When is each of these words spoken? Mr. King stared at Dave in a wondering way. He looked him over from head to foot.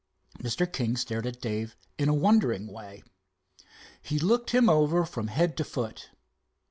Mr. 0.39 0.65
King 0.65 0.97
stared 0.97 1.27
at 1.27 1.39
Dave 1.39 1.75
in 1.99 2.09
a 2.09 2.13
wondering 2.15 2.65
way. 2.65 3.03
He 4.01 4.17
looked 4.17 4.49
him 4.49 4.67
over 4.67 5.05
from 5.05 5.27
head 5.27 5.55
to 5.57 5.63
foot. 5.63 6.09